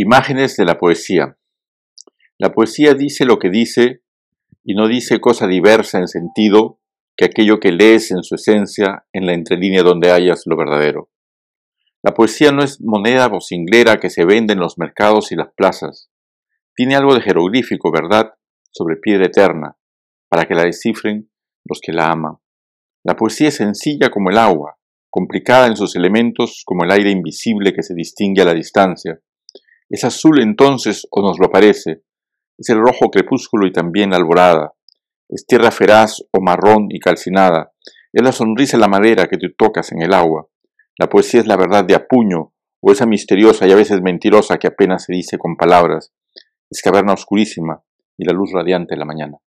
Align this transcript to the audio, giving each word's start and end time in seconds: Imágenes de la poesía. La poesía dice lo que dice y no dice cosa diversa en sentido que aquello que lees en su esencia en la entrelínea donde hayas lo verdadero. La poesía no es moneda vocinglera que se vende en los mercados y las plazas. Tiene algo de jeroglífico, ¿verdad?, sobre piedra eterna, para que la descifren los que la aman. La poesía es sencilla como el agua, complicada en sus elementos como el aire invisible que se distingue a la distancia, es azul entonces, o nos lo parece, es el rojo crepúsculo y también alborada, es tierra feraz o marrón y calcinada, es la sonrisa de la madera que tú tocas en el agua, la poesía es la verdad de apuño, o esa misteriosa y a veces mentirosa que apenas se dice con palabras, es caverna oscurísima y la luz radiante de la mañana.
Imágenes 0.00 0.56
de 0.56 0.64
la 0.64 0.78
poesía. 0.78 1.36
La 2.38 2.52
poesía 2.52 2.94
dice 2.94 3.24
lo 3.24 3.40
que 3.40 3.50
dice 3.50 4.04
y 4.62 4.76
no 4.76 4.86
dice 4.86 5.20
cosa 5.20 5.48
diversa 5.48 5.98
en 5.98 6.06
sentido 6.06 6.78
que 7.16 7.24
aquello 7.24 7.58
que 7.58 7.72
lees 7.72 8.12
en 8.12 8.22
su 8.22 8.36
esencia 8.36 9.06
en 9.12 9.26
la 9.26 9.32
entrelínea 9.32 9.82
donde 9.82 10.12
hayas 10.12 10.42
lo 10.46 10.56
verdadero. 10.56 11.10
La 12.00 12.14
poesía 12.14 12.52
no 12.52 12.62
es 12.62 12.80
moneda 12.80 13.26
vocinglera 13.26 13.98
que 13.98 14.08
se 14.08 14.24
vende 14.24 14.52
en 14.52 14.60
los 14.60 14.78
mercados 14.78 15.32
y 15.32 15.34
las 15.34 15.52
plazas. 15.52 16.12
Tiene 16.76 16.94
algo 16.94 17.16
de 17.16 17.20
jeroglífico, 17.20 17.90
¿verdad?, 17.90 18.34
sobre 18.70 18.98
piedra 18.98 19.26
eterna, 19.26 19.78
para 20.28 20.44
que 20.44 20.54
la 20.54 20.62
descifren 20.62 21.28
los 21.64 21.80
que 21.82 21.90
la 21.90 22.12
aman. 22.12 22.36
La 23.02 23.16
poesía 23.16 23.48
es 23.48 23.56
sencilla 23.56 24.10
como 24.10 24.30
el 24.30 24.38
agua, 24.38 24.78
complicada 25.10 25.66
en 25.66 25.76
sus 25.76 25.96
elementos 25.96 26.62
como 26.64 26.84
el 26.84 26.92
aire 26.92 27.10
invisible 27.10 27.72
que 27.72 27.82
se 27.82 27.94
distingue 27.94 28.42
a 28.42 28.44
la 28.44 28.54
distancia, 28.54 29.20
es 29.90 30.04
azul 30.04 30.40
entonces, 30.40 31.06
o 31.10 31.22
nos 31.22 31.38
lo 31.38 31.50
parece, 31.50 32.02
es 32.58 32.68
el 32.70 32.78
rojo 32.78 33.10
crepúsculo 33.10 33.66
y 33.66 33.72
también 33.72 34.14
alborada, 34.14 34.72
es 35.28 35.46
tierra 35.46 35.70
feraz 35.70 36.22
o 36.32 36.40
marrón 36.40 36.86
y 36.90 36.98
calcinada, 37.00 37.72
es 38.12 38.22
la 38.22 38.32
sonrisa 38.32 38.76
de 38.76 38.80
la 38.80 38.88
madera 38.88 39.28
que 39.28 39.36
tú 39.36 39.46
tocas 39.56 39.92
en 39.92 40.02
el 40.02 40.12
agua, 40.12 40.48
la 40.98 41.08
poesía 41.08 41.40
es 41.40 41.46
la 41.46 41.56
verdad 41.56 41.84
de 41.84 41.94
apuño, 41.94 42.52
o 42.80 42.92
esa 42.92 43.06
misteriosa 43.06 43.66
y 43.66 43.72
a 43.72 43.76
veces 43.76 44.00
mentirosa 44.02 44.58
que 44.58 44.68
apenas 44.68 45.04
se 45.04 45.12
dice 45.12 45.38
con 45.38 45.56
palabras, 45.56 46.12
es 46.70 46.82
caverna 46.82 47.14
oscurísima 47.14 47.82
y 48.16 48.24
la 48.24 48.32
luz 48.32 48.50
radiante 48.52 48.94
de 48.94 48.98
la 48.98 49.04
mañana. 49.04 49.38